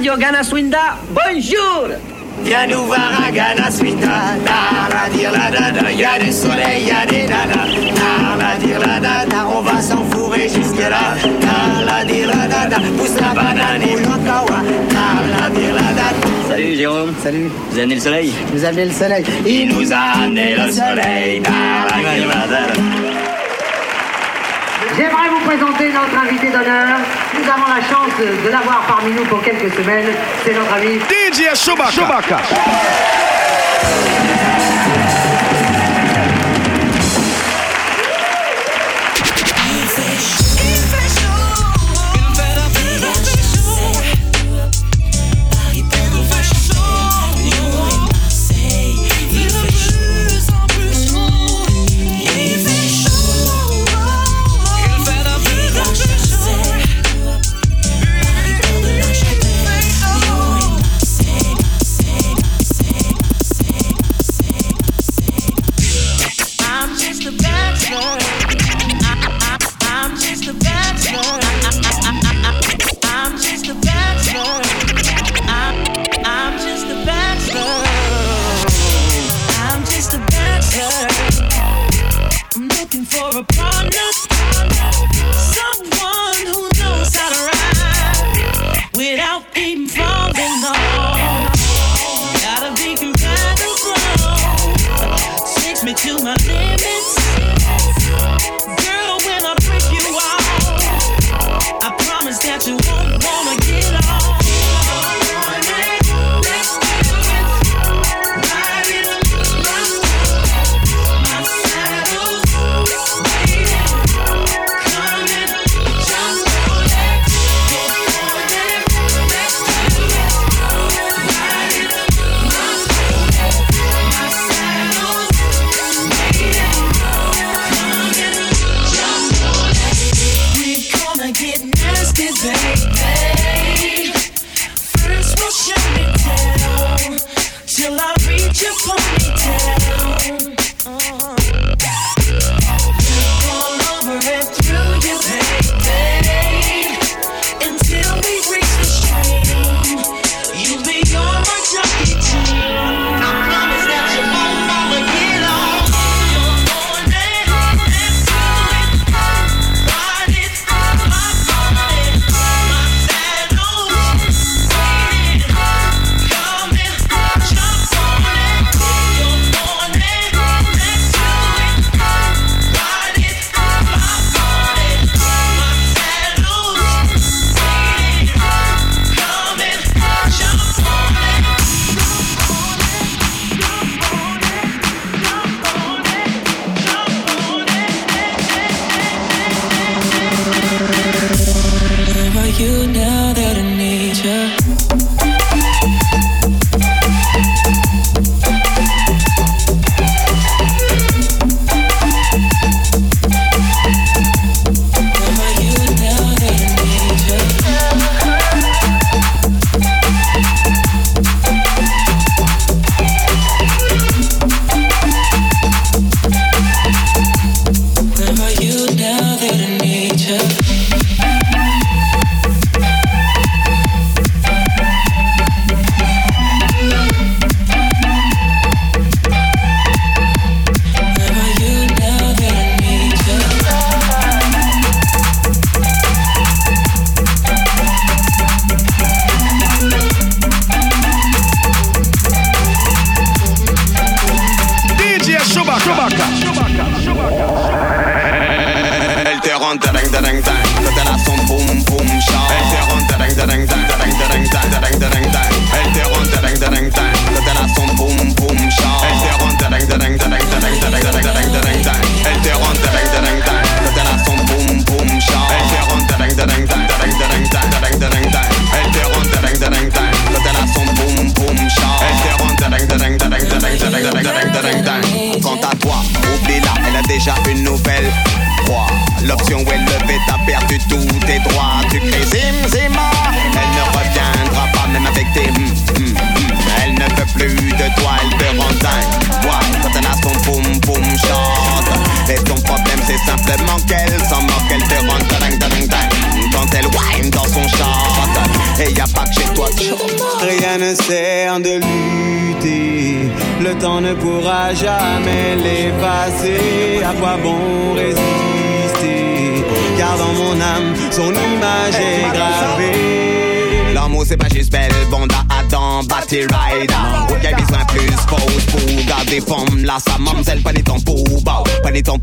Radio 0.00 0.16
Ganaswinda, 0.16 0.96
bonjour 1.12 1.88
Viens 2.42 2.66
nous 2.68 2.84
voir 2.86 3.20
à 3.22 3.30
Ganaswinda, 3.30 4.06
Na 4.46 4.88
la 5.28 5.50
dada, 5.50 5.92
y 5.92 6.02
a 6.02 6.18
du 6.18 6.32
soleil, 6.32 6.86
y 6.86 6.90
a 6.90 7.04
des 7.04 7.24
nanas, 7.28 7.68
Na 7.98 8.78
la 8.88 8.98
dada, 8.98 9.46
on 9.54 9.60
va 9.60 9.78
s'enfourrer 9.82 10.48
jusque 10.48 10.80
là, 10.80 11.18
Na 11.42 11.84
la 11.84 12.46
dada, 12.46 12.76
pousse 12.96 13.20
la 13.20 13.34
banane 13.34 13.82
et 13.82 13.96
l'okawa, 13.96 14.60
Na 14.88 15.20
la 15.28 15.86
dada. 15.90 16.28
Salut 16.48 16.76
Jérôme. 16.76 17.12
Salut. 17.22 17.50
Vous 17.70 17.78
avez 17.78 17.92
le 17.92 18.00
soleil 18.00 18.32
Il 18.54 18.56
nous 18.56 18.62
a 18.62 18.72
le 18.86 18.90
soleil. 18.90 19.34
Il 19.44 19.76
nous 19.76 19.92
a 19.92 20.22
amené 20.24 20.50
le 20.56 20.72
soleil. 20.72 21.42
J'aimerais 24.96 25.28
vous 25.28 25.46
présenter 25.46 25.92
notre 25.92 26.18
invité 26.26 26.50
d'honneur, 26.50 26.98
nous 27.34 27.48
avons 27.48 27.66
la 27.68 27.80
chance 27.80 28.10
de, 28.18 28.48
l'avoir 28.50 28.82
parmi 28.86 29.12
nous 29.12 29.24
pour 29.24 29.40
quelques 29.42 29.72
semaines. 29.74 30.08
C'est 30.44 30.52
notre 30.54 30.72
ami 30.74 30.98
DJ 30.98 31.56
Chewbacca. 31.56 32.40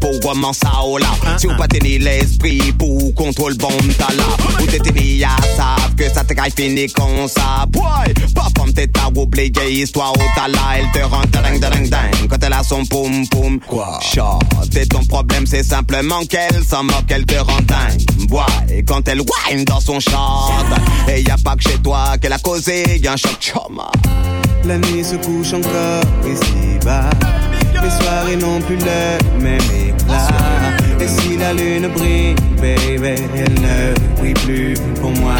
Pour 0.01 0.13
ça 0.53 0.71
au 0.83 0.99
oh 0.99 0.99
Si 1.37 1.47
vous 1.47 1.55
pas 1.55 1.67
tenir 1.67 2.01
l'esprit 2.01 2.57
pour 2.77 3.01
contrôler 3.15 3.55
bon 3.55 3.69
t'as 3.97 4.13
la 4.13 4.61
Ou 4.63 4.67
t'es 4.67 4.79
tenu 4.79 5.23
à 5.23 5.29
savent 5.55 5.95
que 5.95 6.09
ça 6.13 6.23
te 6.25 6.33
caille 6.33 6.51
fini 6.51 6.87
comme 6.91 7.25
ça 7.29 7.65
Boy, 7.69 8.13
papa 8.35 8.63
t'es 8.75 8.89
à 9.01 9.07
oublier 9.17 9.51
histoire 9.81 10.11
au 10.11 10.15
oh, 10.19 10.23
t'as 10.35 10.47
Elle 10.75 10.91
te 10.91 11.05
rend 11.07 11.21
ding 11.31 11.59
ding 11.59 11.89
ding 11.89 12.27
quand 12.29 12.43
elle 12.43 12.51
a 12.53 12.63
son 12.63 12.85
poum 12.85 13.25
poum 13.29 13.59
Quoi 13.65 13.97
Chat, 14.01 14.39
c'est 14.73 14.87
ton 14.89 15.05
problème 15.05 15.45
c'est 15.47 15.63
simplement 15.63 16.23
qu'elle 16.25 16.65
s'en 16.69 16.83
moque, 16.83 17.09
Elle 17.09 17.25
te 17.25 17.35
rend 17.35 17.61
dingue 17.63 18.27
Boy, 18.27 18.83
quand 18.85 19.07
elle 19.07 19.21
whine 19.21 19.63
dans 19.63 19.79
son 19.79 19.99
char 20.01 20.65
Et 21.07 21.21
y 21.21 21.29
a 21.31 21.37
pas 21.37 21.55
que 21.55 21.61
chez 21.63 21.77
toi 21.81 22.17
qu'elle 22.21 22.33
a 22.33 22.39
causé 22.39 22.97
y 22.97 23.07
un 23.07 23.15
choc 23.15 23.37
choma 23.39 23.89
La 24.65 24.77
nuit 24.77 25.03
se 25.05 25.15
couche 25.15 25.53
encore 25.53 26.01
ici 26.29 26.53
bas 26.83 27.09
les 27.81 27.91
soirées 27.91 28.35
n'ont 28.37 28.59
plus 28.61 28.75
le 28.75 29.41
même 29.41 29.55
éclat. 29.55 30.27
Et 30.99 31.07
si 31.07 31.37
la 31.37 31.53
lune 31.53 31.87
brille, 31.95 32.35
baby, 32.59 33.21
elle 33.35 33.53
ne 33.53 34.17
brille 34.19 34.33
plus 34.45 34.73
pour 34.99 35.11
moi. 35.11 35.35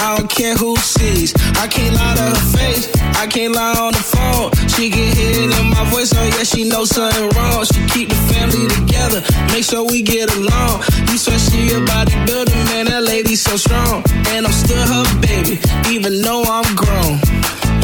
I 0.03 0.17
don't 0.17 0.31
care 0.31 0.55
who 0.55 0.77
sees. 0.77 1.35
I 1.59 1.67
can't 1.67 1.95
lie 1.95 2.15
to 2.17 2.23
her 2.23 2.47
face. 2.57 2.89
I 3.23 3.27
can't 3.27 3.55
lie 3.55 3.75
on 3.77 3.93
the 3.93 4.01
phone. 4.15 4.51
She 4.69 4.91
can 4.91 5.15
hear 5.15 5.31
it 5.45 5.59
in 5.61 5.71
my 5.71 5.85
voice. 5.91 6.13
Oh 6.15 6.25
yeah, 6.25 6.45
she 6.45 6.65
knows 6.65 6.91
something 6.91 7.29
wrong. 7.37 7.65
She 7.65 7.81
keep 7.89 8.09
the 8.09 8.15
family 8.33 8.67
together. 8.69 9.21
Make 9.53 9.65
sure 9.65 9.85
we 9.85 10.03
get 10.03 10.33
along. 10.37 10.83
You 11.11 11.19
swear 11.19 11.39
she 11.39 11.75
a 11.75 11.81
bodybuilder, 11.85 12.57
man. 12.73 12.87
That 12.87 13.03
lady 13.03 13.37
so 13.37 13.57
strong. 13.57 14.03
And 14.31 14.47
I'm 14.47 14.53
still 14.53 14.81
her 14.87 15.05
baby, 15.21 15.61
even 15.93 16.23
though 16.23 16.43
I'm 16.45 16.69
grown. 16.75 17.21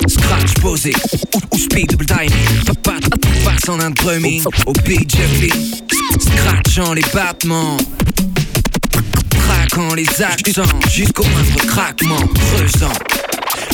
scratch 0.06 0.52
posé 0.60 0.92
ou, 1.50 1.58
speed 1.58 1.88
double 1.88 2.04
timing. 2.04 2.64
Papa 2.66 3.00
passe 3.42 3.70
en 3.70 3.80
un 3.80 3.88
drumming 3.90 4.42
au 4.66 4.72
beat 4.84 5.16
Scratchant 6.20 6.92
les 6.92 7.02
battements. 7.14 7.78
Craquant 9.40 9.94
les 9.94 10.06
accents 10.20 10.78
jusqu'au 10.90 11.24
moindre 11.24 11.66
craquement. 11.66 12.20
Creusant 12.56 12.92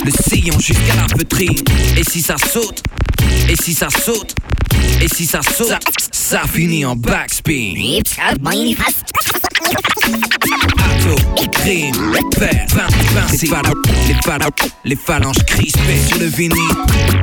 le 0.04 0.10
sillon 0.28 0.58
jusqu'à 0.60 0.94
la 0.94 1.08
feutrine. 1.16 1.64
Et 1.96 2.04
si 2.08 2.22
ça 2.22 2.36
saute, 2.52 2.80
et 3.48 3.56
si 3.60 3.74
ça 3.74 3.88
saute, 3.90 4.36
et 5.00 5.08
si 5.08 5.26
ça 5.26 5.40
saute, 5.42 5.74
ça, 6.12 6.42
finit 6.46 6.84
en 6.84 6.94
backspin 6.94 7.74
crime, 11.52 11.92
père, 12.38 12.50
les, 13.30 13.36
phalanges, 13.36 13.40
les, 13.40 14.16
phalanges, 14.16 14.52
les 14.84 14.96
phalanges 14.96 15.44
crispées 15.46 16.00
sur 16.08 16.18
le 16.18 16.26
vinyle. 16.26 16.56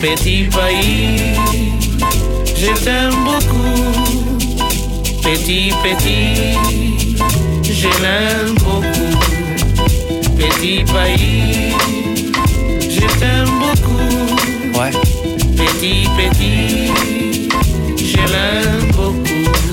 Petit 0.00 0.48
pays, 0.54 1.34
je 2.54 2.72
t'aime 2.84 3.14
beaucoup. 3.24 4.06
Petit, 5.24 5.72
petit, 5.82 7.16
je 7.64 7.88
l'aime 8.00 8.54
beaucoup. 8.60 9.28
Petit 10.36 10.84
pays, 10.84 11.74
je 12.80 13.06
t'aime 13.18 13.50
beaucoup. 13.58 14.78
Ouais. 14.78 14.92
Petit, 15.56 16.06
petit, 16.16 17.50
je 17.96 18.16
l'aime 18.18 18.87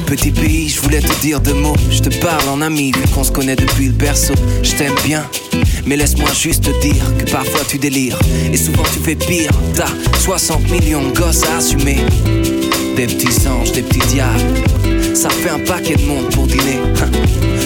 Petit 0.05 0.31
pays, 0.31 0.69
je 0.69 0.79
voulais 0.81 0.99
te 0.99 1.19
dire 1.21 1.39
deux 1.41 1.55
mots. 1.55 1.75
Je 1.89 1.99
te 1.99 2.15
parle 2.19 2.47
en 2.49 2.61
ami, 2.61 2.91
vu 2.91 3.01
qu'on 3.13 3.23
se 3.23 3.31
connaît 3.31 3.55
depuis 3.55 3.87
le 3.87 3.91
berceau. 3.93 4.35
Je 4.61 4.73
t'aime 4.73 4.93
bien, 5.03 5.23
mais 5.87 5.95
laisse-moi 5.95 6.29
juste 6.31 6.65
te 6.65 6.81
dire 6.81 7.01
que 7.17 7.29
parfois 7.31 7.61
tu 7.67 7.79
délires. 7.79 8.17
Et 8.53 8.57
souvent 8.57 8.83
tu 8.93 8.99
fais 8.99 9.15
pire. 9.15 9.49
T'as 9.73 9.87
60 10.19 10.69
millions 10.69 11.09
de 11.09 11.11
gosses 11.17 11.43
à 11.47 11.57
assumer. 11.57 11.97
Des 12.95 13.07
petits 13.07 13.47
anges, 13.47 13.71
des 13.71 13.81
petits 13.81 14.07
diables. 14.09 15.15
Ça 15.15 15.29
fait 15.29 15.49
un 15.49 15.59
paquet 15.59 15.95
de 15.95 16.05
monde 16.05 16.29
pour 16.31 16.45
dîner. 16.45 16.77
Hein. 17.01 17.09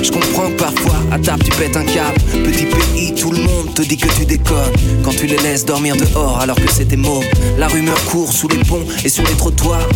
Je 0.01 0.11
comprends 0.11 0.47
que 0.49 0.55
parfois, 0.55 0.95
à 1.11 1.19
table, 1.19 1.43
tu 1.43 1.49
pètes 1.57 1.75
un 1.75 1.83
câble. 1.83 2.17
Petit 2.45 2.65
pays, 2.65 3.13
tout 3.13 3.31
le 3.31 3.39
monde 3.43 3.73
te 3.73 3.81
dit 3.81 3.97
que 3.97 4.07
tu 4.17 4.25
déconnes. 4.25 4.55
Quand 5.03 5.11
tu 5.15 5.27
les 5.27 5.37
laisses 5.37 5.65
dormir 5.65 5.95
dehors 5.97 6.39
alors 6.39 6.55
que 6.55 6.71
c'était 6.71 6.95
maux. 6.95 7.21
La 7.57 7.67
rumeur 7.67 8.01
court 8.05 8.31
sous 8.31 8.47
les 8.47 8.59
ponts 8.59 8.85
et 9.03 9.09
sur 9.09 9.23
les 9.25 9.33
trottoirs. 9.33 9.87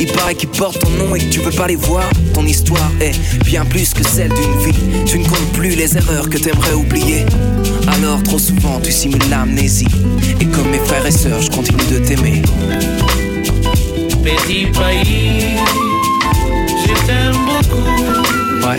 Il 0.00 0.06
paraît 0.08 0.34
qu'ils 0.34 0.48
portent 0.48 0.78
ton 0.80 0.90
nom 0.90 1.14
et 1.14 1.20
que 1.20 1.30
tu 1.30 1.40
veux 1.40 1.52
pas 1.52 1.68
les 1.68 1.76
voir. 1.76 2.02
Ton 2.34 2.44
histoire 2.44 2.90
est 3.00 3.12
bien 3.44 3.64
plus 3.64 3.94
que 3.94 4.02
celle 4.06 4.30
d'une 4.30 4.66
vie. 4.72 4.78
Tu 5.06 5.18
ne 5.20 5.24
comptes 5.28 5.52
plus 5.52 5.70
les 5.76 5.96
erreurs 5.96 6.28
que 6.28 6.38
t'aimerais 6.38 6.72
oublier. 6.72 7.24
Alors 7.86 8.20
trop 8.24 8.38
souvent 8.38 8.80
tu 8.82 8.90
simules 8.92 9.18
l'amnésie 9.30 9.86
Et 10.40 10.46
comme 10.46 10.70
mes 10.70 10.78
frères 10.78 11.04
et 11.06 11.10
sœurs 11.10 11.42
je 11.42 11.50
continue 11.50 11.82
de 11.90 11.98
t'aimer 11.98 12.42
Petit 14.22 14.66
pays, 14.66 15.58
je 16.68 17.06
t'aime 17.06 17.36
beaucoup 17.44 18.66
Ouais 18.66 18.78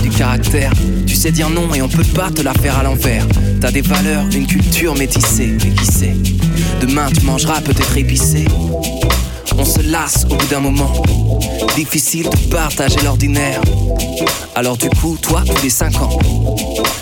du 0.00 0.08
caractère. 0.08 0.72
Tu 1.06 1.14
sais 1.14 1.30
dire 1.30 1.50
non 1.50 1.72
et 1.74 1.82
on 1.82 1.88
peut 1.88 2.04
pas 2.14 2.30
te 2.30 2.40
la 2.42 2.54
faire 2.54 2.78
à 2.78 2.82
l'envers. 2.82 3.26
T'as 3.60 3.70
des 3.70 3.82
valeurs, 3.82 4.24
une 4.34 4.46
culture 4.46 4.94
métissée, 4.94 5.56
mais 5.62 5.70
qui 5.70 5.86
sait 5.86 6.16
Demain 6.80 7.06
tu 7.12 7.24
mangeras 7.26 7.60
peut-être 7.60 7.96
épicé. 7.96 8.46
On 9.58 9.64
se 9.64 9.80
lasse 9.90 10.24
au 10.30 10.36
bout 10.36 10.46
d'un 10.46 10.60
moment. 10.60 11.02
Difficile 11.76 12.28
de 12.30 12.36
partager 12.54 12.98
l'ordinaire. 13.04 13.60
Alors 14.54 14.76
du 14.76 14.88
coup, 14.90 15.16
toi, 15.20 15.42
tous 15.46 15.62
les 15.62 15.70
5 15.70 15.96
ans, 16.02 16.18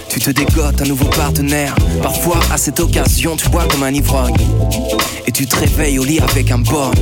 tu 0.09 0.19
te 0.21 0.31
dégotes 0.31 0.83
un 0.83 0.87
nouveau 0.87 1.07
partenaire. 1.07 1.75
Parfois, 2.03 2.41
à 2.53 2.57
cette 2.59 2.81
occasion, 2.81 3.37
tu 3.37 3.49
bois 3.51 3.67
comme 3.71 3.83
un 3.85 3.93
ivrogne. 3.93 4.35
Et 5.27 5.33
tu 5.33 5.47
te 5.47 5.57
réveilles 5.57 5.99
au 6.01 6.05
lit 6.05 6.19
avec 6.21 6.51
un 6.51 6.59
borgne. 6.59 6.99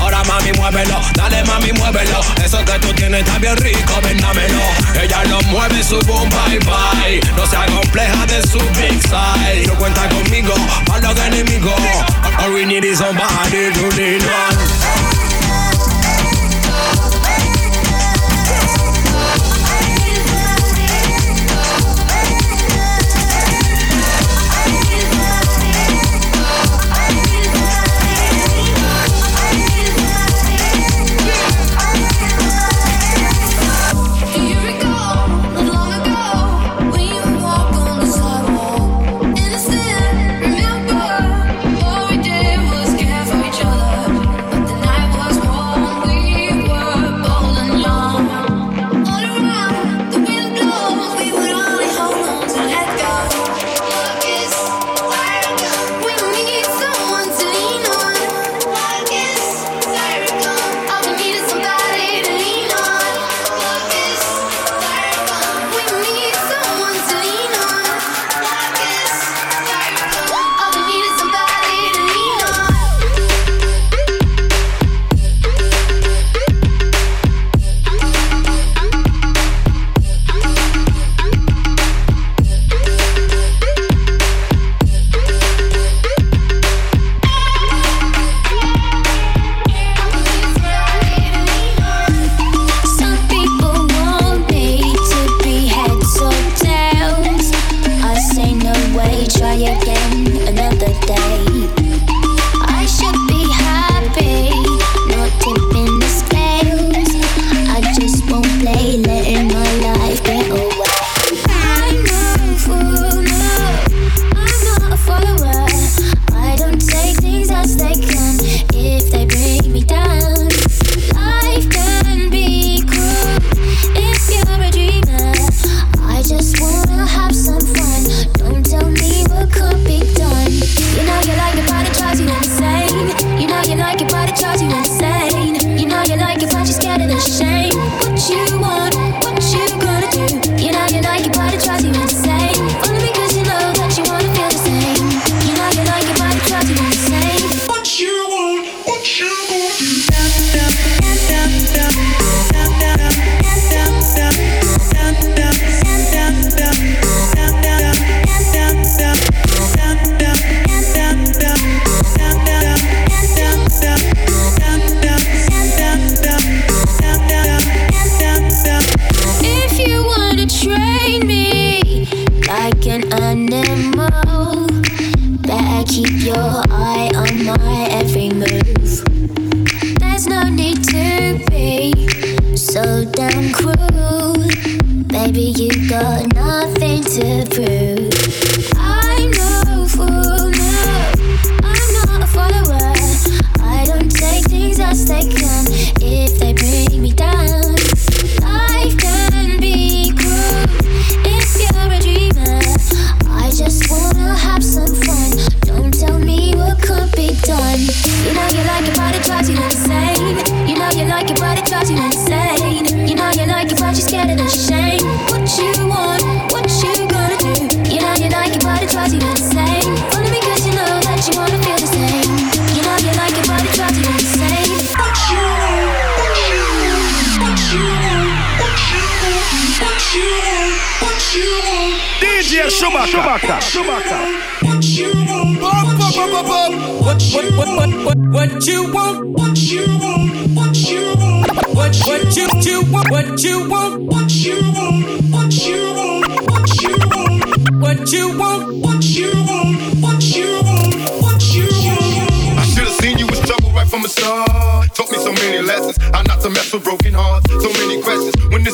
Ahora 0.00 0.22
mami, 0.24 0.52
muévelo, 0.58 0.98
dale 1.14 1.42
mami, 1.44 1.70
muévelo. 1.72 2.20
Eso 2.44 2.58
que 2.64 2.78
tú 2.80 2.92
tienes 2.92 3.20
está 3.22 3.38
bien 3.38 3.56
rico, 3.58 3.92
ven 4.02 4.18
Ella 5.00 5.24
lo 5.24 5.40
mueve, 5.42 5.82
su 5.82 5.98
boom, 6.06 6.28
bye 6.30 6.58
bye. 6.60 7.20
No 7.36 7.46
sea 7.46 7.64
compleja 7.66 8.26
de 8.26 8.42
su 8.46 8.58
big 8.58 9.00
side, 9.04 9.66
No 9.68 9.74
cuenta 9.74 10.08
conmigo, 10.08 10.54
para 10.86 11.14
de 11.14 11.26
enemigos. 11.26 11.72
All 12.40 12.52
we 12.52 12.66
need 12.66 12.84
is 12.84 12.98
somebody 12.98 13.72
to 13.72 13.96
lean 13.96 14.20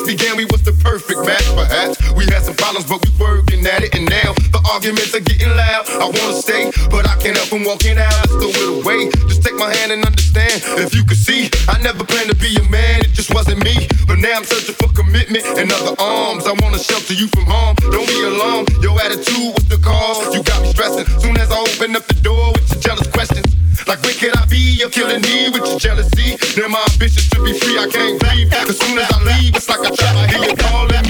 began, 0.06 0.36
we 0.36 0.44
was 0.46 0.62
the 0.62 0.72
perfect 0.84 1.18
match, 1.24 1.42
perhaps. 1.56 1.96
We 2.12 2.24
had 2.28 2.44
some 2.44 2.54
problems, 2.54 2.86
but 2.88 3.00
we 3.02 3.10
working 3.18 3.64
at 3.66 3.82
it, 3.82 3.96
and 3.96 4.04
now 4.04 4.36
the 4.52 4.60
arguments 4.70 5.14
are 5.16 5.24
getting 5.24 5.48
loud. 5.56 5.88
I 5.88 6.04
wanna 6.06 6.36
stay, 6.40 6.70
but 6.92 7.08
I 7.08 7.16
can't 7.16 7.36
help 7.36 7.48
from 7.48 7.64
walking 7.64 7.96
out. 7.96 8.12
I 8.12 8.28
throw 8.28 8.52
will 8.60 8.80
away. 8.84 9.08
Just 9.28 9.42
take 9.42 9.56
my 9.56 9.72
hand 9.80 9.92
and 9.92 10.04
understand. 10.04 10.60
If 10.84 10.94
you 10.94 11.04
could 11.04 11.16
see, 11.18 11.48
I 11.68 11.80
never 11.80 12.04
planned 12.04 12.28
to 12.30 12.36
be 12.36 12.54
a 12.60 12.64
man, 12.68 13.00
it 13.00 13.12
just 13.16 13.32
wasn't 13.32 13.64
me. 13.64 13.88
But 14.06 14.20
now 14.20 14.36
I'm 14.36 14.44
searching 14.44 14.76
for 14.76 14.88
commitment 14.92 15.44
and 15.56 15.72
other 15.72 15.96
arms. 15.98 16.44
I 16.46 16.52
wanna 16.60 16.78
shelter 16.78 17.14
you 17.16 17.28
from 17.32 17.46
harm. 17.48 17.74
Don't 17.90 18.06
be 18.08 18.18
alarmed, 18.28 18.68
your 18.84 19.00
attitude 19.00 19.52
was 19.56 19.64
the 19.72 19.78
cause. 19.80 20.20
You 20.36 20.42
got 20.44 20.60
me 20.62 20.68
stressing. 20.70 21.06
Soon 21.20 21.36
as 21.40 21.50
I 21.50 21.56
open 21.58 21.96
up 21.96 22.04
the 22.06 22.18
door 22.20 22.52
with 22.52 22.68
your 22.70 22.80
jealous 22.80 23.08
questions, 23.08 23.46
like, 23.88 24.02
we 24.04 24.12
can 24.14 24.32
I? 24.36 24.43
You're 24.76 24.90
killing 24.90 25.20
me 25.20 25.50
with 25.50 25.68
your 25.68 25.78
jealousy. 25.78 26.36
Now 26.60 26.66
my 26.66 26.84
ambitions 26.90 27.28
to 27.30 27.44
be 27.44 27.52
free, 27.60 27.78
I 27.78 27.86
can't 27.86 28.18
breathe. 28.18 28.52
As 28.52 28.76
soon 28.76 28.98
as 28.98 29.06
I 29.12 29.22
leave, 29.40 29.54
it's 29.54 29.68
like 29.68 29.78
a 29.88 29.94
trap. 29.96 30.16
I 30.16 30.26
hear 30.26 30.50
you 30.50 30.56
calling. 30.56 31.03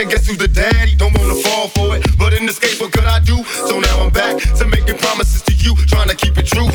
and 0.00 0.08
guess 0.10 0.28
who's 0.28 0.38
the 0.38 0.46
daddy? 0.46 0.94
Don't 0.94 1.12
wanna 1.18 1.34
fall 1.34 1.66
for 1.68 1.96
it, 1.96 2.06
but 2.16 2.32
in 2.32 2.46
the 2.46 2.52
case, 2.52 2.78
what 2.80 2.92
could 2.92 3.04
I 3.04 3.18
do? 3.18 3.42
So 3.68 3.80
now 3.80 4.02
I'm 4.04 4.10
back 4.12 4.36
to 4.58 4.64
making 4.66 4.96
promises 4.98 5.42
to 5.42 5.52
you, 5.54 5.74
trying 5.86 6.08
to 6.08 6.14
keep 6.14 6.38
it 6.38 6.46
true 6.46 6.68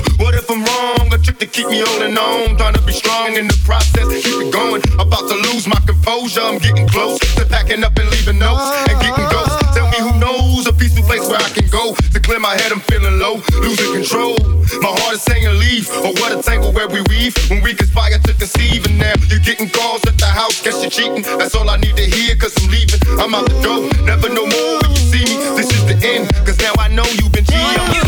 to 1.43 1.49
keep 1.51 1.67
me 1.67 1.79
holding 1.83 2.17
on. 2.17 2.55
Trying 2.57 2.73
to 2.73 2.81
be 2.81 2.93
strong 2.93 3.35
in 3.35 3.47
the 3.47 3.57
process, 3.67 4.07
keep 4.07 4.37
it 4.47 4.53
going. 4.53 4.81
About 4.95 5.27
to 5.27 5.35
lose 5.51 5.67
my 5.67 5.79
composure, 5.85 6.39
I'm 6.41 6.57
getting 6.57 6.87
close 6.87 7.19
to 7.35 7.45
packing 7.45 7.83
up 7.83 7.91
and 7.99 8.07
leaving 8.11 8.39
notes 8.39 8.63
and 8.89 8.95
getting 9.03 9.27
ghosts. 9.29 9.59
Tell 9.75 9.87
me 9.91 9.99
who 9.99 10.11
knows 10.23 10.67
a 10.67 10.73
peaceful 10.73 11.03
place 11.03 11.27
where 11.27 11.39
I 11.41 11.49
can 11.51 11.67
go 11.67 11.93
to 11.95 12.19
clear 12.19 12.39
my 12.39 12.55
head. 12.55 12.71
I'm 12.71 12.79
feeling 12.79 13.19
low, 13.19 13.41
losing 13.59 13.91
control. 13.91 14.39
My 14.79 14.93
heart 15.03 15.15
is 15.15 15.21
saying 15.23 15.43
leaf, 15.59 15.91
or 15.91 16.13
what 16.23 16.31
a 16.31 16.39
tangle 16.41 16.71
where 16.71 16.87
we 16.87 17.03
weave 17.11 17.35
when 17.51 17.59
we 17.61 17.73
conspire 17.75 18.17
to 18.23 18.33
conceive. 18.39 18.85
And 18.87 18.95
now 18.99 19.11
you're 19.27 19.43
getting 19.43 19.67
calls 19.69 19.99
at 20.07 20.15
the 20.17 20.27
house, 20.31 20.63
guess 20.63 20.79
you're 20.79 20.93
cheating. 20.95 21.23
That's 21.39 21.55
all 21.59 21.67
I 21.69 21.75
need 21.77 21.97
to 21.99 22.05
hear, 22.07 22.35
cause 22.39 22.55
I'm 22.63 22.69
leaving. 22.71 23.01
I'm 23.19 23.35
out 23.35 23.49
the 23.51 23.57
door, 23.59 23.81
never 24.07 24.29
no 24.31 24.47
more 24.47 24.73
when 24.79 24.91
you 24.95 25.03
see 25.11 25.25
me. 25.27 25.35
This 25.59 25.67
is 25.75 25.83
the 25.91 25.97
end, 26.07 26.31
cause 26.47 26.57
now 26.63 26.71
I 26.79 26.87
know 26.87 27.03
you've 27.19 27.33
been 27.35 27.43
cheating. 27.45 28.02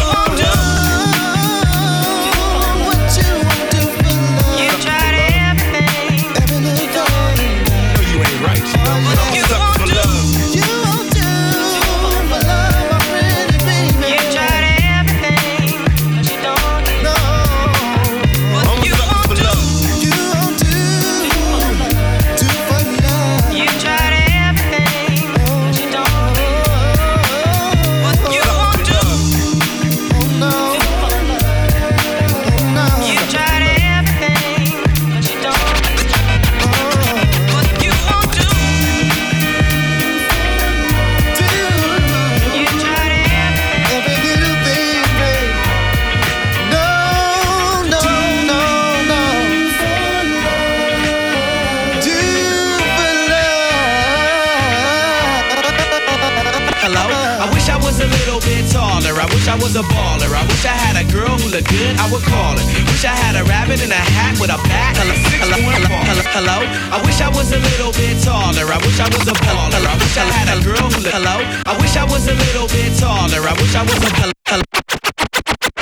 wish 62.95 63.03
I 63.12 63.17
had 63.27 63.36
a 63.36 63.43
rabbit 63.51 63.84
in 63.84 63.91
a 63.91 64.03
hat 64.15 64.39
with 64.39 64.47
a 64.47 64.55
bat. 64.55 64.95
Hello, 64.95 65.12
hello, 65.19 65.51
hello, 65.84 66.25
hello, 66.31 66.58
I 66.95 67.03
wish 67.03 67.19
I 67.19 67.27
was 67.27 67.51
a 67.51 67.60
little 67.60 67.91
bit 67.91 68.23
taller. 68.23 68.63
I 68.63 68.79
wish 68.88 68.95
I 69.03 69.08
was 69.12 69.27
a 69.27 69.36
baller. 69.43 69.84
I 69.84 69.95
wish 69.99 70.15
I 70.15 70.23
had 70.31 70.47
a 70.55 70.63
girl 70.63 70.88
who 70.88 71.03
hello. 71.03 71.36
I 71.67 71.73
wish 71.84 71.91
I 71.99 72.08
was 72.08 72.23
a 72.31 72.36
little 72.39 72.71
bit 72.71 72.95
taller. 72.95 73.43
I 73.43 73.51
wish 73.60 73.75
I 73.75 73.84
was 73.84 73.99
a 73.99 74.12
hello. 74.23 74.63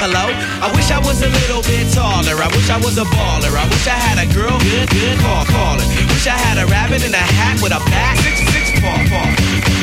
Hello, 0.01 0.25
I 0.65 0.67
wish 0.73 0.89
I 0.89 0.97
was 1.05 1.21
a 1.21 1.29
little 1.29 1.61
bit 1.69 1.85
taller. 1.93 2.33
I 2.33 2.49
wish 2.49 2.67
I 2.73 2.81
was 2.81 2.97
a 2.97 3.05
baller. 3.13 3.53
I 3.61 3.65
wish 3.69 3.85
I 3.85 3.93
had 4.09 4.17
a 4.17 4.25
girl 4.33 4.57
good, 4.65 4.89
good 4.89 5.15
call, 5.21 5.45
caller. 5.53 5.85
Wish 6.09 6.25
I 6.25 6.33
had 6.49 6.57
a 6.57 6.65
rabbit 6.65 7.05
in 7.05 7.13
a 7.13 7.25
hat 7.37 7.61
with 7.61 7.77
a 7.77 7.81
bat. 7.93 8.17
Six, 8.25 8.41
six, 8.49 8.65
four, 8.81 8.97
four. 9.13 9.82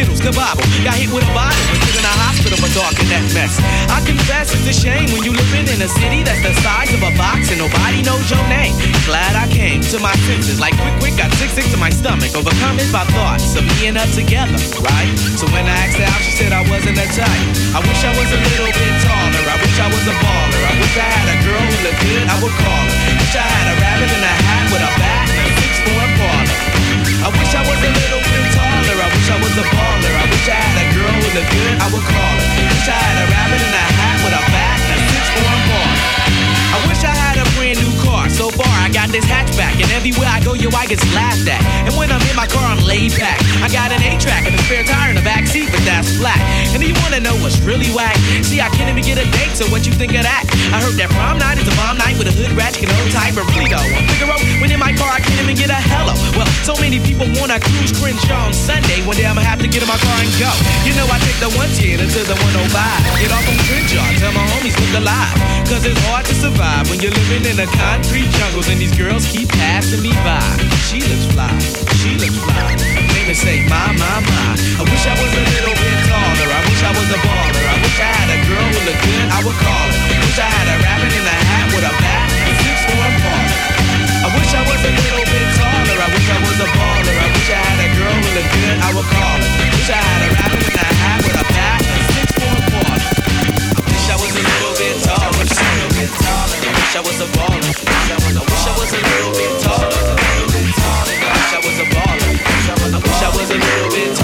Skittles, 0.01 0.25
the 0.33 0.33
Bible. 0.33 0.65
Got 0.81 0.97
hit 0.97 1.13
with 1.13 1.21
a 1.21 1.29
bottle 1.37 1.53
you're 1.85 2.01
in 2.01 2.05
a 2.05 2.15
hospital 2.25 2.57
for 2.57 2.69
in 3.05 3.09
that 3.13 3.21
mess. 3.37 3.61
I 3.85 4.01
confess 4.01 4.49
it's 4.49 4.65
a 4.65 4.73
shame 4.73 5.05
when 5.13 5.21
you 5.21 5.29
living 5.29 5.69
in 5.69 5.77
a 5.77 5.85
city 6.01 6.25
that's 6.25 6.41
the 6.41 6.57
size 6.65 6.89
of 6.89 7.05
a 7.05 7.13
box 7.13 7.53
and 7.53 7.61
nobody 7.61 8.01
knows 8.01 8.25
your 8.25 8.41
name. 8.49 8.73
Glad 9.05 9.37
I 9.37 9.45
came 9.53 9.85
to 9.93 10.01
my 10.01 10.15
senses. 10.25 10.57
Like 10.57 10.73
quick, 10.81 10.97
quick, 10.97 11.15
got 11.21 11.29
sick, 11.37 11.53
sick 11.53 11.69
to 11.77 11.77
my 11.77 11.93
stomach. 11.93 12.33
Overcome 12.33 12.81
it 12.81 12.89
by 12.89 13.05
thoughts 13.13 13.53
of 13.53 13.61
me 13.67 13.93
and 13.93 13.93
her 14.01 14.09
together, 14.17 14.57
right? 14.81 15.11
So 15.37 15.45
when 15.53 15.69
I 15.69 15.75
asked 15.85 16.01
her 16.01 16.09
out, 16.09 16.21
she 16.25 16.33
said 16.33 16.49
I 16.49 16.65
wasn't 16.65 16.97
that 16.97 17.11
type. 17.13 17.43
I 17.77 17.85
wish 17.85 18.01
I 18.01 18.11
was 18.17 18.25
a 18.31 18.39
little 18.57 18.73
bit 18.73 18.93
taller. 19.05 19.45
I 19.53 19.57
wish 19.61 19.77
I 19.77 19.85
was 19.85 20.01
a 20.09 20.15
baller. 20.17 20.61
I 20.65 20.73
wish 20.81 20.95
I 20.97 21.05
had 21.13 21.27
a 21.29 21.37
girl 21.45 21.61
who 21.61 21.77
looked 21.85 22.01
good. 22.09 22.25
I 22.25 22.35
would 22.41 22.55
call 22.57 22.83
her. 22.89 22.95
Wish 23.21 23.37
I 23.37 23.45
had 23.45 23.65
a 23.69 23.75
rabbit 23.77 24.09
in 24.09 24.21
a 24.25 24.33
hat 24.49 24.63
with 24.73 24.81
a 24.81 24.91
bat 24.97 25.25
and 25.29 25.45
a 25.45 25.53
six-foot 25.61 26.15
I 27.21 27.27
wish 27.37 27.53
I 27.53 27.61
was 27.69 27.79
a 27.85 27.89
little 28.09 28.23
bit 28.25 28.45
taller 28.57 28.70
wish 29.21 29.29
I 29.29 29.37
was 29.37 29.53
a 29.53 29.65
baller. 29.69 30.13
I 30.17 30.25
wish 30.33 30.45
I 30.49 30.57
had 30.57 30.75
a 30.81 30.85
girl 30.97 31.13
with 31.21 31.37
a 31.37 31.45
good, 31.45 31.73
I 31.77 31.85
would 31.93 32.01
call 32.09 32.35
her. 32.41 32.49
Wish 32.73 32.89
I 32.89 32.97
had 32.97 33.17
a 33.21 33.25
rabbit 33.29 33.61
in 33.61 33.69
a 33.77 33.85
hat 34.01 34.17
with 34.25 34.33
a 34.33 34.43
bat 34.49 34.77
and 34.81 34.97
a 34.97 35.21
6 35.29 35.37
a 35.37 35.55
bar. 35.69 35.89
I 36.73 36.77
wish 36.89 37.01
I 37.05 37.13
had 37.13 37.37
a 37.37 37.45
brand 37.53 37.77
new 37.85 37.93
car. 38.01 38.25
So 38.33 38.49
far, 38.49 38.65
I 38.81 38.89
got 38.89 39.13
this 39.13 39.21
hatchback, 39.29 39.77
and 39.77 39.85
everywhere 39.93 40.25
I 40.25 40.41
go, 40.41 40.57
yo, 40.57 40.73
I 40.73 40.89
get 40.89 40.97
laughed 41.13 41.45
at. 41.45 41.61
And 41.85 41.93
when 42.01 42.09
I'm 42.09 42.23
in 42.25 42.33
my 42.33 42.49
car, 42.49 42.65
I'm 42.65 42.81
laid 42.81 43.13
back. 43.21 43.37
I 43.61 43.69
got 43.69 43.93
an 43.93 44.01
8-track 44.01 44.49
and 44.49 44.57
a 44.57 44.61
spare 44.65 44.89
tire 44.89 45.13
in 45.13 45.17
the 45.21 45.25
back 45.27 45.45
seat, 45.45 45.69
but 45.69 45.85
that's 45.85 46.09
flat. 46.17 46.41
And 46.73 46.81
do 46.81 46.89
you 46.89 46.97
wanna 47.05 47.21
know 47.21 47.37
what's 47.45 47.61
really 47.61 47.93
whack? 47.93 48.17
See, 48.41 48.57
I 48.57 48.73
can't 48.73 48.89
even 48.89 49.05
get 49.05 49.21
a 49.21 49.27
date, 49.37 49.53
so 49.53 49.69
what 49.69 49.85
you 49.85 49.93
think 49.93 50.17
of 50.17 50.25
that? 50.25 50.49
I 50.73 50.81
heard 50.81 50.97
that 50.97 51.13
prom 51.13 51.37
night 51.37 51.61
is 51.61 51.69
a 51.69 51.75
bomb 51.77 52.01
night 52.01 52.17
with 52.17 52.25
a 52.25 52.33
hood 52.33 52.57
ratchet 52.57 52.89
and 52.89 52.97
old 52.97 53.11
type 53.13 53.37
of 53.37 53.45
Pluto. 53.53 53.77
Figaro, 54.17 54.33
when 54.57 54.73
in 54.73 54.81
my 54.81 54.95
car, 54.97 55.13
I 55.13 55.21
can't 55.21 55.45
even 55.45 55.53
get 55.53 55.69
a 55.69 55.77
hell 55.77 56.00
so 56.65 56.77
many 56.77 57.01
people 57.01 57.25
want 57.41 57.49
to 57.49 57.57
cruise 57.57 57.91
Crenshaw 57.97 58.51
Sunday. 58.53 59.01
One 59.05 59.17
day 59.17 59.25
I'ma 59.25 59.41
have 59.41 59.57
to 59.65 59.69
get 59.69 59.81
in 59.81 59.89
my 59.89 59.97
car 59.97 60.17
and 60.21 60.29
go. 60.37 60.51
You 60.85 60.93
know 60.93 61.05
I 61.09 61.17
take 61.25 61.37
the 61.41 61.49
110 61.57 61.97
until 61.97 62.25
the 62.25 62.37
105. 62.37 62.69
Get 63.21 63.33
off 63.33 63.45
on 63.49 63.57
Crenshaw, 63.65 64.05
tell 64.21 64.33
my 64.33 64.45
homies 64.55 64.77
look 64.79 65.01
alive. 65.01 65.33
Cause 65.65 65.83
it's 65.85 65.97
hard 66.09 66.25
to 66.29 66.35
survive 66.37 66.85
when 66.93 67.01
you're 67.01 67.13
living 67.25 67.43
in 67.49 67.57
a 67.57 67.67
concrete 67.75 68.29
jungle 68.37 68.61
and 68.69 68.77
these 68.77 68.93
girls 68.93 69.25
keep 69.33 69.49
passing 69.57 70.05
me 70.05 70.13
by. 70.21 70.41
She 70.89 71.01
looks 71.01 71.25
fly, 71.33 71.49
she 72.01 72.13
looks 72.21 72.37
fly. 72.45 72.69
Make 73.17 73.33
say 73.33 73.65
my, 73.65 73.87
my, 73.97 74.21
my. 74.21 74.49
I 74.81 74.83
wish 74.85 75.03
I 75.07 75.13
was 75.17 75.31
a 75.33 75.43
little 75.57 75.75
bit 75.77 75.97
taller. 76.09 76.49
I 76.51 76.59
wish 76.67 76.81
I 76.83 76.91
was 76.93 77.07
a 77.09 77.19
baller. 77.25 77.65
I 77.73 77.77
wish 77.81 77.97
I 77.97 78.09
had 78.11 78.29
a 78.37 78.39
girl 78.45 78.65
who 78.69 78.79
looked 78.85 79.01
good. 79.05 79.27
I 79.33 79.39
would 79.45 79.57
call 79.57 79.85
her. 79.87 79.99
Wish 80.29 80.37
I 80.37 80.45
had 80.51 80.67
a 80.77 80.77
rabbit 80.85 81.09
in 81.09 81.25
a 81.25 81.37
hat 81.49 81.65
with 81.73 81.85
a 81.89 81.93
bat 82.05 82.27
six 82.61 82.79
I 82.91 84.29
wish 84.37 84.51
I 84.53 84.61
was 84.69 84.81
a 84.85 84.91
little 85.09 85.25
bit 85.25 85.50
a 86.63 86.67
baller. 86.77 87.17
I 87.21 87.27
wish 87.33 87.49
I 87.51 87.57
had 87.69 87.79
a 87.81 87.87
girl 87.97 88.15
really 88.25 88.43
good, 88.53 88.75
I 88.85 88.89
would 88.95 89.09
call 89.15 89.37
her. 89.41 89.51
Wish 89.73 89.89
I 89.89 89.97
had 89.97 90.19
a 90.21 90.27
rapper 90.35 90.61
in 90.61 90.77
a 90.77 90.87
hat 91.01 91.19
with 91.25 91.41
a 91.41 91.45
bat 91.57 91.79
and 91.81 92.05
six 92.13 92.29
I 92.41 92.55
wish 93.87 94.07
I 94.13 94.15
was 94.21 94.33
a 94.37 94.43
little 94.45 94.75
bit 94.81 94.95
taller, 95.05 95.43
just 95.47 95.61
a 95.61 95.67
little 95.71 95.93
bit 95.97 96.09
taller. 96.21 96.59
I 96.61 96.69
wish 96.77 96.95
I 96.97 97.01
was 97.05 97.19
a 97.25 97.27
baller. 97.35 97.69
Wish 97.71 98.11
I 98.13 98.17
was 98.21 98.35
a, 98.35 98.41
wish 98.41 98.43
I 98.43 98.47
was 98.77 98.91
a 98.93 98.99
little 99.01 99.33
bit 99.41 99.49
taller, 99.63 99.91
a 99.91 99.91
little 99.91 100.49
bit 100.51 100.67
taller. 100.77 101.17
I 101.21 101.29
wish 101.31 101.51
I 101.51 101.59
was 101.65 101.77
a 101.81 101.87
baller. 101.93 102.29
I 102.31 102.37
wish 102.41 103.23
I 103.25 103.29
was 103.35 103.49
a 103.49 103.57
little 103.57 103.89
bit 103.95 104.11
taller. 104.17 104.20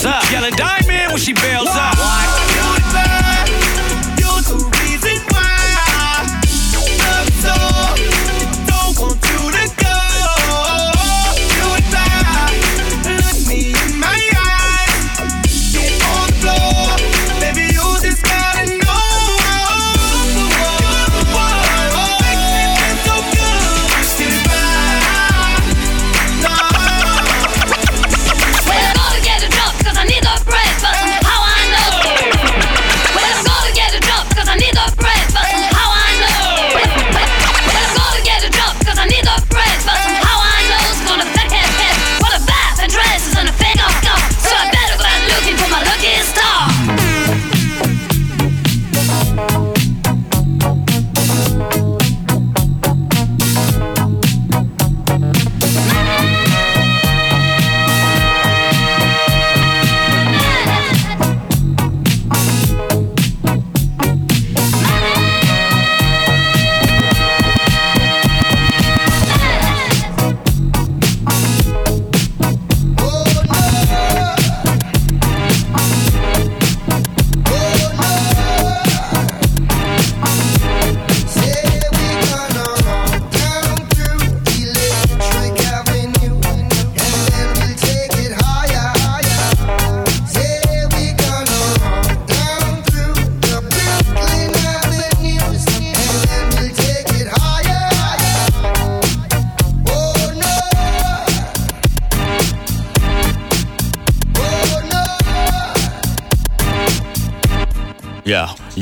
bells 0.00 0.04
up. 0.06 0.30
Yelling 0.30 0.54
diamond 0.54 1.12
when 1.12 1.18
she 1.20 1.32
bails 1.34 1.68
up. 1.68 1.96
What? 1.98 2.51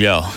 Yeah 0.01 0.33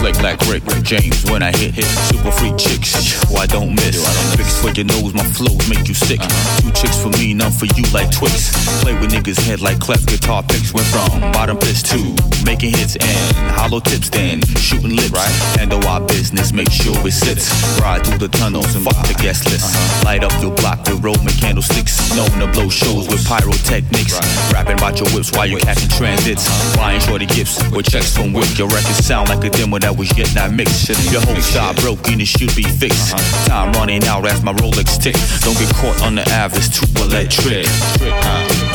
slick 0.00 0.16
like 0.24 0.40
Rick 0.48 0.64
James. 0.82 1.20
When 1.30 1.42
I 1.44 1.52
hit, 1.52 1.74
hit 1.76 1.84
super 2.08 2.32
free 2.32 2.54
chicks. 2.56 2.96
Oh, 3.36 3.44
don't 3.46 3.72
miss. 3.76 3.96
I 4.00 4.12
don't 4.16 4.32
fix 4.36 4.56
for 4.60 4.68
your 4.72 4.84
nose, 4.88 5.12
my 5.14 5.24
flows 5.36 5.60
make 5.68 5.86
you 5.88 5.94
sick. 5.94 6.20
Two 6.60 6.72
chicks 6.76 6.96
for 7.00 7.08
me, 7.20 7.32
none 7.34 7.52
for 7.52 7.64
you 7.76 7.84
like 7.92 8.08
Twix. 8.10 8.48
Play 8.82 8.92
with 9.00 9.12
niggas 9.12 9.36
head 9.44 9.60
like 9.62 9.78
cleft 9.80 10.08
guitar 10.08 10.42
picks. 10.42 10.72
Went 10.74 10.86
from 10.88 11.20
bottom 11.36 11.56
piss 11.58 11.82
to 11.92 12.00
making 12.48 12.72
hits 12.80 12.96
and 12.96 13.24
hollow 13.56 13.80
tips, 13.80 14.08
then 14.10 14.40
shooting 14.56 14.94
lips. 14.96 15.12
Right? 15.12 15.32
Handle 15.60 15.80
our 15.86 16.00
business, 16.02 16.52
make 16.52 16.70
sure 16.72 16.92
it 17.06 17.12
sits. 17.12 17.48
Ride 17.80 18.04
through 18.06 18.18
the 18.24 18.28
tunnels 18.40 18.74
and 18.74 18.84
fuck 18.84 18.96
the 19.08 19.14
guest 19.20 19.44
list. 19.52 19.68
Light 20.04 20.22
up 20.24 20.32
your 20.42 20.52
block 20.56 20.80
with 20.88 21.02
Roman 21.04 21.32
candlesticks. 21.40 22.00
Known 22.16 22.30
to 22.44 22.48
blow 22.56 22.68
shows 22.70 23.04
with 23.12 23.20
pyrotechnics. 23.28 24.16
Rapping 24.52 24.76
about 24.80 24.98
your 25.00 25.08
whips 25.12 25.30
while 25.36 25.44
you're 25.46 25.60
catching 25.60 25.88
transits. 25.90 26.44
Flying 26.72 26.90
Buying 26.90 27.00
shorty 27.02 27.26
gifts 27.26 27.60
with 27.70 27.88
checks 27.90 28.12
from 28.16 28.32
Wick. 28.34 28.48
Your 28.58 28.68
records 28.68 29.04
sound 29.06 29.28
like 29.30 29.44
a 29.44 29.50
demo 29.50 29.78
that 29.78 29.89
that 29.90 29.98
was 29.98 30.16
yet 30.16 30.32
not 30.34 30.52
mixed. 30.52 30.88
Your 31.12 31.20
whole 31.22 31.36
side 31.40 31.76
broken; 31.76 32.20
it 32.20 32.26
should 32.26 32.54
be 32.54 32.62
fixed. 32.62 33.12
Uh-huh. 33.12 33.48
Time 33.48 33.72
running 33.72 34.04
out, 34.04 34.26
As 34.26 34.42
my 34.42 34.52
Rolex 34.54 35.02
ticks, 35.02 35.40
Don't 35.42 35.58
get 35.58 35.74
caught 35.76 36.00
on 36.02 36.14
the 36.14 36.22
average, 36.28 36.70
too 36.74 36.86
electric. 37.02 37.66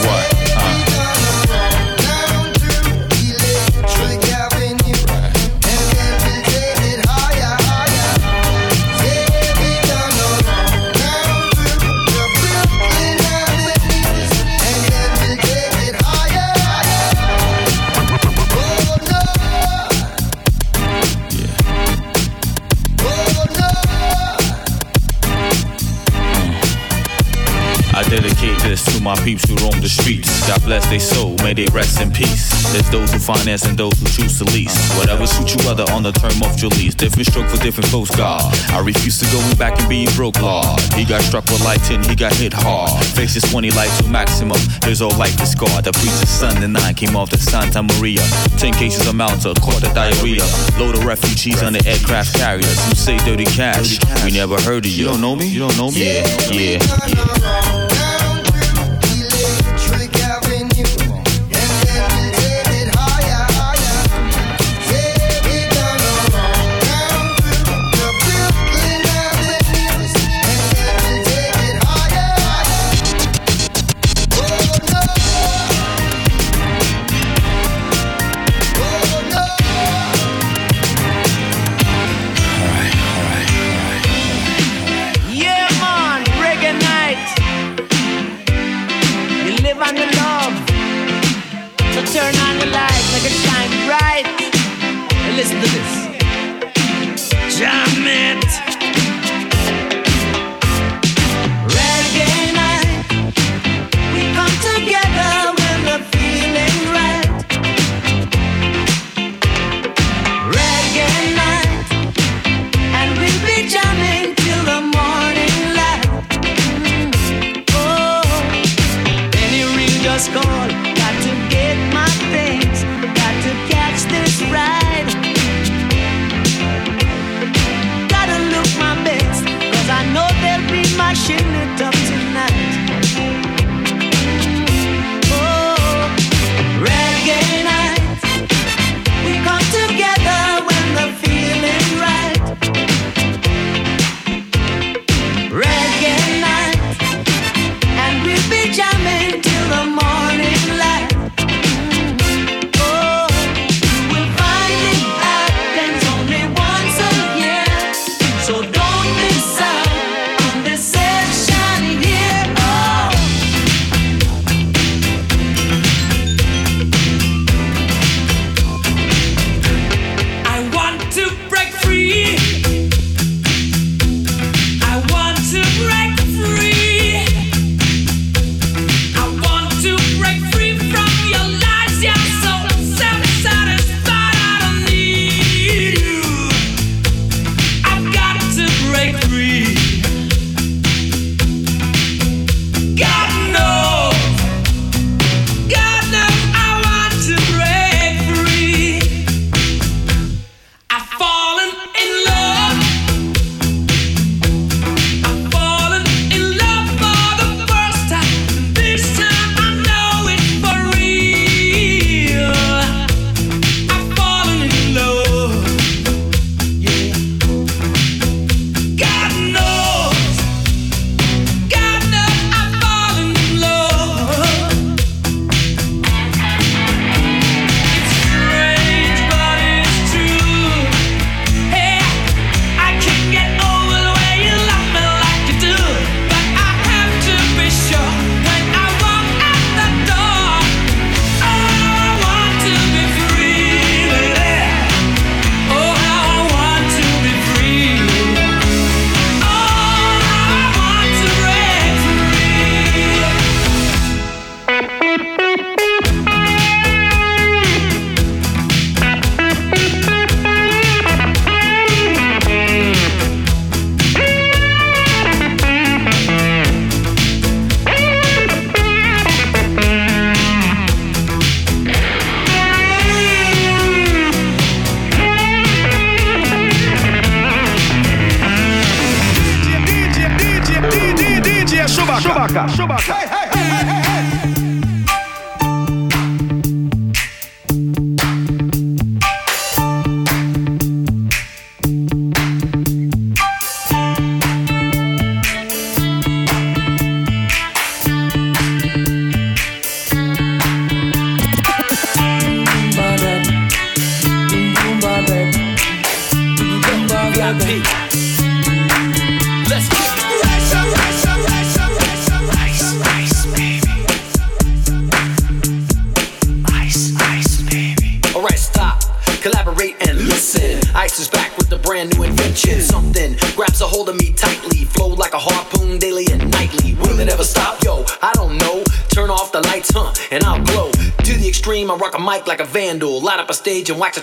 What? 0.05 0.51
Uh. 0.57 0.94
This 28.75 28.93
to 28.97 29.01
my 29.01 29.15
peeps 29.23 29.47
who 29.47 29.55
roam 29.63 29.79
the 29.79 29.87
streets. 29.87 30.27
God 30.51 30.59
bless 30.67 30.83
their 30.91 30.99
soul, 30.99 31.37
may 31.47 31.53
they 31.55 31.63
rest 31.71 32.01
in 32.03 32.11
peace. 32.11 32.51
There's 32.75 32.89
those 32.91 33.07
who 33.13 33.19
finance 33.23 33.63
and 33.63 33.77
those 33.79 33.95
who 33.99 34.05
choose 34.11 34.35
to 34.39 34.43
lease. 34.51 34.75
Whatever 34.99 35.25
suits 35.27 35.55
you 35.55 35.63
other 35.71 35.85
on 35.95 36.03
the 36.03 36.11
term 36.11 36.43
of 36.43 36.51
your 36.61 36.71
lease. 36.75 36.91
Different 36.93 37.27
stroke 37.31 37.47
for 37.47 37.55
different 37.63 37.87
folks, 37.89 38.11
God. 38.17 38.43
I 38.75 38.81
refuse 38.83 39.17
to 39.19 39.25
go 39.31 39.39
back 39.55 39.79
and 39.79 39.87
be 39.87 40.11
broke 40.19 40.41
law. 40.41 40.75
He 40.91 41.05
got 41.07 41.21
struck 41.23 41.45
with 41.47 41.63
lightning, 41.63 42.03
he 42.03 42.15
got 42.19 42.33
hit 42.35 42.51
hard. 42.51 42.91
Faces 43.15 43.43
20 43.47 43.71
light 43.79 43.87
to 44.03 44.09
maximum. 44.11 44.59
His 44.83 45.01
old 45.01 45.15
life 45.17 45.39
is 45.41 45.51
scarred. 45.51 45.85
The 45.85 45.93
preacher's 45.95 46.27
son 46.27 46.59
and 46.61 46.75
I 46.77 46.91
came 46.91 47.15
off 47.15 47.29
to 47.29 47.39
Santa 47.39 47.79
Maria. 47.81 48.27
Ten 48.59 48.73
cases 48.75 49.07
of 49.07 49.15
Malta, 49.15 49.53
caught 49.63 49.87
a 49.89 49.93
diarrhea. 49.95 50.43
Load 50.77 50.97
of 50.99 51.05
refugees 51.07 51.63
on 51.63 51.71
the 51.71 51.83
aircraft 51.87 52.35
carriers. 52.35 52.75
You 52.91 52.95
say 52.99 53.15
dirty 53.23 53.45
cash? 53.55 54.03
We 54.25 54.31
never 54.35 54.59
heard 54.59 54.83
of 54.83 54.91
you. 54.91 55.05
You 55.07 55.11
don't 55.15 55.21
know 55.23 55.33
me? 55.37 55.47
You 55.47 55.59
don't 55.63 55.77
know 55.77 55.91
me? 55.91 56.19
Yeah, 56.19 56.27
yeah. 56.51 56.83
yeah. 57.07 57.74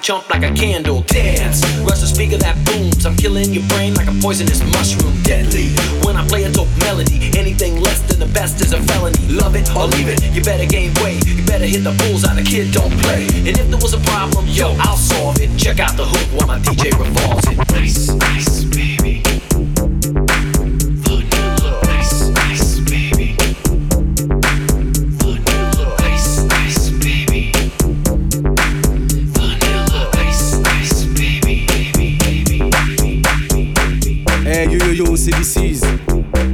jump 0.02 0.28
like 0.30 0.42
a 0.42 0.52
candle. 0.52 0.91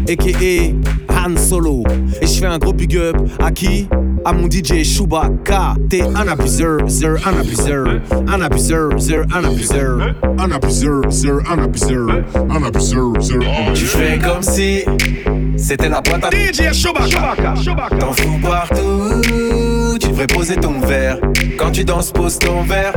a.k.a. 0.09 0.73
Han 1.13 1.37
Solo. 1.37 1.83
Et 2.23 2.27
je 2.27 2.39
fais 2.41 2.47
un 2.47 2.59
gros 2.59 2.73
big 2.73 2.97
up 2.97 3.17
à 3.43 3.51
qui 3.51 3.87
à 4.25 4.33
mon 4.33 4.49
DJ 4.51 4.83
Chewbacca. 4.83 5.75
T'es 5.91 6.01
un 6.03 6.27
abuseur, 6.29 6.79
zer, 6.89 7.17
un 7.27 7.39
abuseur, 7.39 7.87
un 8.27 8.41
abuseur, 8.41 8.99
zer, 8.99 9.25
un 9.35 9.45
abuseur, 9.45 9.99
un 10.39 10.51
abuseur, 10.51 11.03
zer, 11.11 11.39
un 11.51 11.63
abuseur, 11.63 12.07
un 12.51 12.63
abuseur, 12.65 13.13
Tu 13.75 13.85
fais 13.85 14.19
comme 14.19 14.43
si 14.43 14.81
c'était 15.59 15.89
la 15.91 16.01
boîte 16.01 16.25
à 16.25 16.31
DJ 16.31 16.73
Chewbacca. 16.75 17.35
T'en 17.99 18.13
fous 18.13 18.39
partout, 18.43 19.21
tu 20.01 20.09
devrais 20.09 20.27
poser 20.27 20.57
ton 20.57 20.81
verre. 20.81 21.19
Quand 21.59 21.71
tu 21.71 21.85
danses, 21.85 22.13
pose 22.13 22.39
ton 22.39 22.63
verre. 22.63 22.95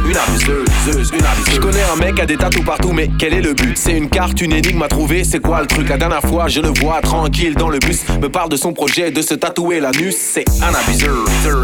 Une 0.08 0.16
abuseuse, 0.16 1.10
une 1.12 1.24
abuseuse. 1.24 1.54
Je 1.54 1.60
connais 1.60 1.82
un 1.92 1.96
mec 1.96 2.18
à 2.18 2.26
des 2.26 2.36
tatous 2.36 2.64
partout, 2.64 2.92
mais 2.92 3.10
quel 3.18 3.34
est 3.34 3.42
le 3.42 3.52
but 3.52 3.76
C'est 3.76 3.92
une 3.92 4.08
carte, 4.08 4.40
une 4.40 4.52
énigme 4.52 4.82
à 4.82 4.88
trouver, 4.88 5.24
c'est 5.24 5.40
quoi 5.40 5.60
le 5.60 5.66
truc 5.66 5.88
La 5.88 5.98
dernière 5.98 6.22
fois, 6.22 6.48
je 6.48 6.60
le 6.60 6.68
vois 6.80 7.00
tranquille 7.02 7.54
dans 7.54 7.68
le 7.68 7.78
bus, 7.78 8.00
me 8.20 8.28
parle 8.28 8.48
de 8.48 8.56
son 8.56 8.72
projet 8.72 9.10
de 9.10 9.20
se 9.20 9.34
tatouer 9.34 9.78
l'anus. 9.78 10.16
C'est 10.16 10.44
un 10.62 10.74
abuseur, 10.74 11.14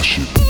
Washington. 0.00 0.49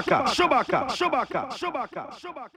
Shubaka, 0.07 0.33
Shubaka, 0.35 0.87
Shubaka, 0.89 1.51
Shubaka, 1.57 2.03
Shubaka. 2.21 2.56